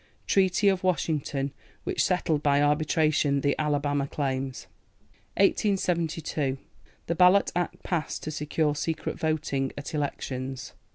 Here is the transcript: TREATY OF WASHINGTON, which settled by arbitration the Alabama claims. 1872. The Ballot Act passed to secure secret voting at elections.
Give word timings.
TREATY 0.25 0.67
OF 0.67 0.81
WASHINGTON, 0.83 1.51
which 1.83 2.03
settled 2.03 2.41
by 2.41 2.59
arbitration 2.59 3.41
the 3.41 3.55
Alabama 3.59 4.07
claims. 4.07 4.65
1872. 5.37 6.57
The 7.05 7.13
Ballot 7.15 7.51
Act 7.55 7.83
passed 7.83 8.23
to 8.23 8.31
secure 8.31 8.73
secret 8.73 9.19
voting 9.19 9.71
at 9.77 9.93
elections. 9.93 10.73